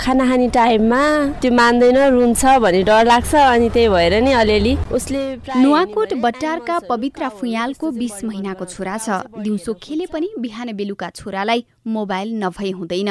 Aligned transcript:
खाना 0.00 0.24
खाने 0.26 0.48
टाइममा 0.48 1.02
त्यो 1.40 1.50
मान्दैन 1.52 1.98
रुन्छ 2.10 2.44
भन्ने 2.62 2.82
डर 2.82 3.04
लाग्छ 3.06 3.34
अनि 3.34 3.68
त्यही 3.70 3.88
भएर 3.88 4.14
नि 4.22 4.32
अलिअलि 4.32 4.74
उसले 4.92 5.22
नुवाकोट 5.56 6.12
बट्टारका 6.24 6.78
पवित्र 6.88 7.28
फुयालको 7.38 7.90
बिस 7.90 8.24
महिनाको 8.24 8.64
छोरा 8.64 8.96
छ। 8.98 9.08
दिउँसो 9.42 9.74
खेले 9.82 10.06
पनि 10.06 10.28
बिहान 10.38 10.72
बेलुका 10.72 11.10
छोरालाई 11.10 11.64
मोबाइल 11.86 12.28
नभई 12.44 12.70
हुँदैन। 12.70 13.10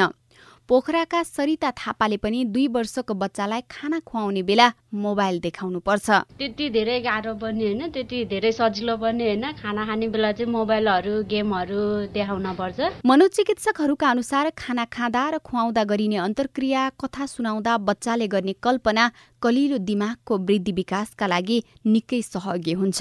पोखराका 0.68 1.22
सरिता 1.22 1.70
थापाले 1.72 2.16
पनि 2.20 2.44
दुई 2.44 2.66
वर्षको 2.68 3.14
बच्चालाई 3.14 3.60
खाना 3.70 3.98
खुवाउने 4.04 4.42
बेला 4.44 4.66
मोबाइल 4.94 5.38
देखाउनु 5.40 5.78
पर्छ। 5.80 6.08
त्यति 6.36 6.68
धेरै 6.70 6.98
गाह्रो 7.00 7.32
पनि 7.40 7.64
होइन 7.64 7.88
त्यति 7.88 8.18
धेरै 8.28 8.52
सजिलो 8.52 8.96
पनि 9.00 9.24
होइन। 9.24 9.44
खाना 9.56 9.86
खाने 9.88 10.08
बेला 10.12 10.32
चाहिँ 10.32 10.52
मोबाइलहरू 10.52 11.14
गेमहरू 11.24 12.12
देखाउन 12.12 12.46
पर्छ। 12.60 12.78
मनोचिकित्सकहरूका 13.00 14.10
अनुसार 14.10 14.50
खाना 14.52 14.84
खाँदा 14.92 15.22
र 15.30 15.38
खुवाउँदा 15.40 15.84
गरिने 15.88 16.16
अन्तर्क्रिया 16.20 16.82
कथा 17.00 17.26
सुनाउँदा 17.26 17.78
बच्चाले 17.88 18.28
गर्ने 18.28 18.52
कल्पना 18.60 19.10
कलिलो 19.42 19.78
दिमागको 19.88 20.38
वृद्धि 20.44 20.72
विकासका 20.74 21.26
लागि 21.26 21.58
निकै 21.86 22.20
सहयोगी 22.22 22.72
हुन्छ। 22.74 23.00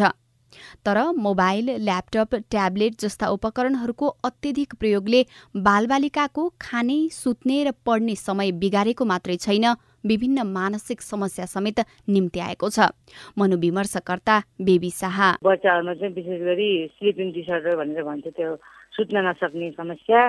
तर 0.86 0.98
मोबाइल 1.18 1.70
ल्यापटप 1.80 2.36
ट्याब्लेट 2.52 2.94
जस्ता 3.00 3.28
उपकरणहरूको 3.28 4.08
अत्यधिक 4.24 4.74
प्रयोगले 4.80 5.22
बालबालिकाको 5.56 6.44
खाने 6.62 6.98
सुत्ने 7.12 7.64
र 7.64 7.72
पढ्ने 7.86 8.16
समय 8.16 8.52
बिगारेको 8.62 9.06
मात्रै 9.06 9.38
छैन 9.38 9.66
विभिन्न 10.06 10.42
मानसिक 10.48 11.02
समस्या 11.02 11.46
समेत 11.46 11.80
निम्ति 12.10 12.40
आएको 12.40 12.70
छ। 12.70 12.80
मनोविमर्शकर्ता 13.38 14.36
बेबी 14.62 14.90
शाह। 14.90 15.20
बच्चाहरूमा 15.44 15.94
चाहिँ 15.94 16.14
विशेष 16.14 16.42
गरी 16.42 16.70
स्लिपिङ 16.96 17.32
डिसअर्डर 17.34 17.76
भनेर 17.76 18.04
भन्छ 18.04 18.28
त्यो 18.28 18.56
सुत्न 18.96 19.26
नसक्ने 19.28 19.72
समस्या 19.72 20.22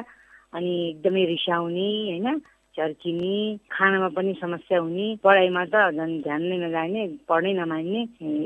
अनि 0.53 0.73
एकदमै 0.89 1.25
रिसाउने 1.25 1.91
होइन? 2.09 2.41
चर्किने 2.79 3.35
खानामा 3.73 4.09
पनि 4.17 4.33
समस्या 4.41 4.79
हुने 4.79 5.07
पढाइमा 5.25 5.65
त 5.75 5.75
झन् 5.99 6.21
ध्यान 6.23 6.43
नै 6.43 6.57
नलाग्ने 6.65 7.07
पढ्नै 7.29 7.53
नमान्ने 7.61 8.03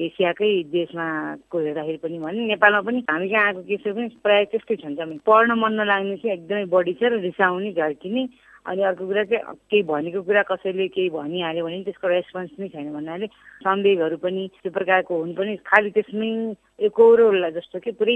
एसियाकै 0.07 0.53
देशमा 0.73 1.07
को 1.51 1.59
हेर्दाखेरि 1.59 1.99
पनि 2.05 2.19
भने 2.25 2.47
नेपालमा 2.53 2.81
पनि 2.89 3.05
हामी 3.11 3.29
कहाँ 3.29 3.47
आएको 3.47 3.63
केसहरू 3.69 3.95
पनि 3.97 4.09
प्रायः 4.25 4.49
त्यस्तै 4.53 4.77
छ 4.77 5.21
पढ्न 5.29 5.59
मन 5.63 5.73
नलाग्ने 5.81 6.17
चाहिँ 6.23 6.37
एकदमै 6.37 6.65
बढी 6.77 6.95
छ 7.01 7.13
र 7.13 7.21
रिसाउने 7.29 7.73
झर्किने। 7.73 8.25
अनि 8.67 8.83
अर्को 8.89 9.07
कुरा 9.07 9.23
चाहिँ 9.31 9.55
केही 9.71 9.83
भनेको 9.83 10.23
कुरा 10.23 10.43
कसैले 10.51 10.87
केही 10.95 11.09
भनिहाल्यो 11.11 11.65
भने 11.67 11.83
त्यसको 11.83 12.09
रेस्पोन्स 12.09 12.51
नै 12.61 12.69
छैन 12.75 12.93
भन्नाले 12.95 13.27
संवेगहरू 13.67 14.17
पनि 14.23 14.43
त्यो 14.63 14.71
प्रकारको 14.73 15.13
हुनु 15.21 15.35
पनि 15.35 15.57
खालि 15.67 15.91
त्यसमै 15.97 16.31
एकरो 16.87 17.27
जस्तो 17.59 17.79
कि 17.83 17.91
पुरै 17.99 18.15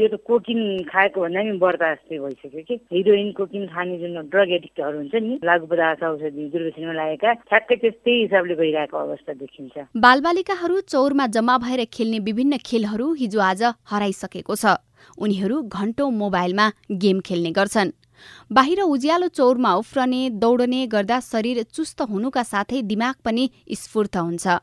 यो 0.00 0.06
त 0.12 0.20
कोकिन 0.28 0.60
खाएको 0.90 1.20
भन्दा 1.20 1.40
पनि 1.40 1.58
बढ्ता 1.64 1.88
जस्तै 1.94 2.18
भइसक्यो 2.18 2.62
कि? 2.68 2.74
हिरोइन 2.92 3.32
कोकिन 3.38 3.66
खाने 3.72 3.96
जुन 4.02 4.28
ड्रग 4.28 4.50
एडिक्टहरू 4.58 4.96
हुन्छ 4.98 5.14
नि 5.16 5.38
लागु 5.44 5.66
पदार्थ 5.72 6.02
औषधि 6.04 6.44
दुर्व्यसनमा 6.52 6.94
लागेका 7.00 7.32
ठ्याक्कै 7.48 7.76
त्यस्तै 7.82 8.14
हिसाबले 8.20 8.54
गइरहेको 8.60 8.96
अवस्था 8.96 9.32
देखिन्छ। 9.40 9.74
बालबालिकाहरू 9.96 10.80
चौरमा 10.92 11.26
जम्मा 11.36 11.56
भएर 11.64 11.84
खेल्ने 11.88 12.18
विभिन्न 12.28 12.60
खेलहरू 12.68 13.12
हिजो 13.22 13.40
आज 13.50 13.62
हराइसकेको 13.92 14.54
छ। 14.54 14.76
उनीहरू 15.24 15.56
घण्टौं 15.62 16.10
मोबाइलमा 16.22 16.66
गेम 17.02 17.20
खेल्ने 17.26 17.50
गर्छन्। 17.58 17.96
बाहिर 18.50 18.80
उज्यालो 18.82 19.28
चौरमा 19.34 19.74
उफ्रने 19.74 20.22
दौडने 20.40 20.86
गर्दा 20.86 21.20
शरीर 21.22 21.62
चुस्त 21.72 22.02
हुनुका 22.10 22.42
साथै 22.44 22.82
दिमाग 22.84 23.14
पनि 23.24 23.50
स्फूर्त 23.74 24.16
हुन्छ। 24.16 24.58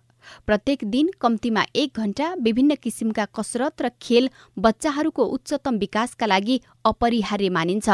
प्रत्येक 0.46 0.84
दिन 0.84 1.10
कम्तीमा 1.22 1.62
एक 1.76 2.00
घण्टा 2.00 2.34
विभिन्न 2.42 2.76
किसिमका 2.76 3.26
कसरत 3.36 3.82
र 3.82 3.90
खेल 4.02 4.30
बच्चाहरूको 4.60 5.24
उच्चतम 5.36 5.78
विकासका 5.78 6.26
लागि 6.26 6.60
अपरिहार्य 6.88 7.50
मानिन्छ। 7.50 7.90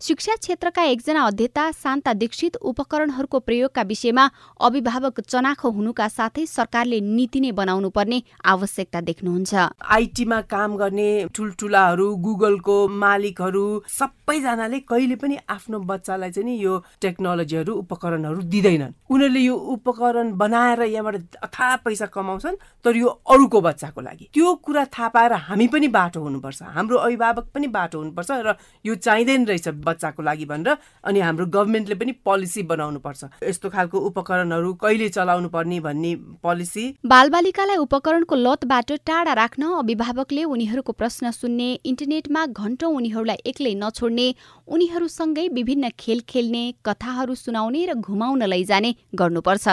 शिक्षा 0.00 0.34
क्षेत्रका 0.36 0.82
एकजना 0.84 1.22
अध्येता 1.26 1.70
शान्ता 1.72 2.12
दीक्षित 2.12 2.56
उपकरणहरूको 2.62 3.38
प्रयोगका 3.38 3.82
विषयमा 3.82 4.24
अभिभावक 4.60 5.20
चनाखो 5.20 5.70
हुनुका 5.70 6.06
साथै 6.08 6.44
सरकारले 6.46 7.00
नीति 7.00 7.40
नै 7.40 7.50
बनाउनु 7.52 7.90
पर्ने 7.90 8.22
आवश्यकता 8.44 9.00
देख्नुहुन्छ। 9.00 9.54
आइटीमा 9.90 10.40
काम 10.46 10.76
गर्ने 10.76 11.08
ठुल्ठुलाहरू 11.34 12.06
गुगलको 12.16 12.76
मालिकहरू 12.88 13.64
सबैजनाले 13.88 14.78
कहिले 14.88 15.16
पनि 15.16 15.36
आफ्नो 15.48 15.78
बच्चालाई 15.90 16.30
चाहिँ 16.30 16.56
यो 16.58 16.74
टेक्नोलोजीहरू 17.02 17.74
उपकरणहरू 17.74 18.40
दिँदैनन्। 18.46 18.92
उनीहरूले 19.10 19.40
यो 19.40 19.54
उपकरण 19.74 20.32
बनाएर 20.36 20.82
यहाँबाट 20.82 21.36
अथा 21.42 21.74
पैसा 21.84 22.06
कमाउँछन् 22.06 22.56
तर 22.84 22.96
यो 22.96 23.08
अरूको 23.26 23.60
बच्चाको 23.60 24.00
लागि। 24.00 24.30
त्यो 24.34 24.54
कुरा 24.64 24.84
थाहा 24.94 25.08
पाएर 25.08 25.32
हामी 25.50 25.66
पनि 25.68 25.88
बाटो 25.88 26.20
हुनुपर्छ। 26.22 26.62
हाम्रो 26.62 26.96
अभिभावक 26.98 27.46
पनि 27.54 27.66
बाटो 27.68 27.98
हुनुपर्छ। 27.98 28.25
र 28.30 28.54
यो 28.84 28.94
चाहिँदैन 28.96 29.46
रहेछ 29.46 29.68
बच्चाको 29.82 30.22
लागि 30.22 30.44
भनेर 30.46 30.76
अनि 31.04 31.20
हाम्रो 31.20 31.46
गभर्मेन्टले 31.46 31.94
पनि 31.94 32.12
पोलिसी 32.24 32.62
बनाउनु 32.62 32.98
पर्छ 33.00 33.24
यस्तो 33.42 33.70
खालको 33.70 33.98
उपकरणहरू 34.08 34.72
कहिले 34.74 35.08
चलाउनु 35.08 35.48
पर्ने 35.48 35.80
भन्ने 35.80 36.14
पोलिसी। 36.42 36.84
बालबालिकालाई 37.06 37.76
उपकरणको 37.76 38.34
लतबाट 38.36 38.92
टाढा 39.06 39.32
राख्न 39.34 39.72
अभिभावकले 39.78 40.44
उनीहरूको 40.46 40.92
प्रश्न 40.92 41.30
सुन्ने 41.32 41.68
इन्टरनेटमा 41.84 42.46
घण्टौं 42.46 42.94
उनीहरूलाई 42.94 43.42
एक्लै 43.46 43.74
नछोड्ने 43.74 44.28
उनीहरूसँगै 44.68 45.48
विभिन्न 45.54 45.90
खेल 45.98 46.20
खेल्ने 46.28 46.64
कथाहरू 46.84 47.34
सुनाउने 47.36 47.84
र 47.86 47.94
घुमाउन 47.96 48.42
लैजाने 48.44 48.94
गर्नुपर्छ। 49.14 49.68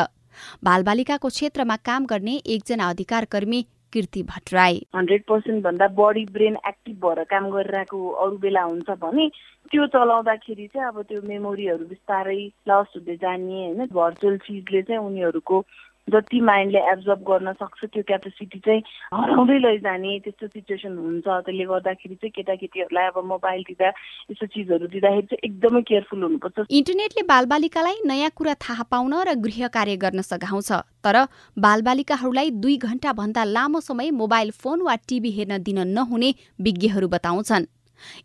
बालबालिकाको 0.63 1.29
क्षेत्रमा 1.29 1.75
काम 1.85 2.05
गर्ने 2.05 2.35
एकजना 2.47 2.89
अधिकार 2.89 3.25
कर्मी 3.25 3.65
कृति 3.93 4.23
भट्टराई 4.23 4.81
हन्ड्रेड 4.95 5.23
पर्सेन्ट 5.23 5.63
भन्दा 5.63 5.87
बढी 5.87 6.25
ब्रेन 6.25 6.57
एक्टिभ 6.67 6.95
भएर 7.05 7.23
काम 7.23 7.49
गरिरहेको 7.51 8.09
अरू 8.09 8.37
बेला 8.37 8.63
हुन्छ 8.63 8.89
भने 9.01 9.29
त्यो 9.71 9.87
चलाउँदाखेरि 9.87 10.67
चाहिँ 10.67 10.87
अब 10.87 11.01
त्यो 11.01 11.21
मेमोरीहरू 11.27 11.85
बिस्तारै 11.85 12.41
लस 12.69 12.93
हुँदै 12.95 13.15
जाने 13.15 13.65
होइन? 13.65 13.85
भर्चुअल 13.93 14.37
चिजले 14.37 14.81
चाहिँ 14.81 15.01
उनीहरूको 15.01 15.59
जति 16.07 16.39
माइन्डले 16.41 16.79
एब्जर्ब 16.91 17.19
गर्न 17.27 17.51
सक्छ 17.53 17.85
त्यो 17.85 18.03
क्यापेसिटी 18.07 18.59
चाहिँ 18.59 18.81
हराउँदै 19.13 19.57
लैजाने 19.59 20.19
त्यस्तो 20.19 20.47
सिचुएसन 20.47 20.97
हुन्छ। 20.97 21.23
त्यसले 21.23 21.65
गर्दाखेरि 21.65 22.15
चाहिँ 22.15 22.31
केटाकेटीहरूलाई 22.35 23.07
अब 23.07 23.17
मोबाइल 23.23 23.61
दिँदा 23.67 23.89
यस्तो 24.31 24.45
चिजहरू 24.45 24.87
दिँदाखेरि 24.87 25.27
चाहिँ 25.27 25.39
एकदमै 25.47 25.81
केयरफुल 25.81 26.23
हुनुपर्छ। 26.23 26.65
इन्टरनेटले 26.69 27.23
बालबालिकालाई 27.23 27.95
नयाँ 28.05 28.31
कुरा 28.35 28.53
थाहा 28.59 28.83
पाउन 28.91 29.13
र 29.23 29.35
गृह 29.39 29.67
कार्य 29.71 29.95
गर्न 30.03 30.21
सघाउँछ। 30.21 30.71
तर 31.03 31.17
बालबालिकाहरूलाई 31.57 32.51
दुई 32.59 32.77
घण्टा 32.77 33.13
भन्दा 33.13 33.43
लामो 33.43 33.79
समय 33.79 34.11
मोबाइल 34.11 34.51
फोन 34.51 34.81
वा 34.81 34.95
टिभी 35.07 35.31
हेर्न 35.31 35.63
दिन 35.63 35.87
नहुने 35.87 36.33
विज्ञहरू 36.61 37.07
बताउँछन्। 37.07 37.65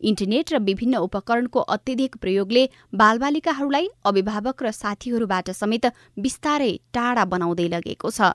इन्टरनेट 0.01 0.53
र 0.53 0.59
विभिन्न 0.59 0.97
उपकरणको 0.99 1.61
अत्यधिक 1.69 2.17
प्रयोगले 2.17 2.65
बालबालिकाहरूलाई 2.95 3.89
अभिभावक 4.05 4.63
र 4.63 4.71
साथीहरूबाट 4.73 5.51
समेत 5.51 5.87
बिस्तारै 6.19 6.73
टाढा 6.95 7.25
बनाउँदै 7.25 7.69
लगेको 7.69 8.11
छ। 8.11 8.33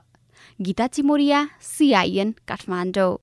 गीता 0.60 0.86
चिमोरिया 0.86 1.40
सिआइएन 1.60 2.34
काठमाडौँ। 2.48 3.14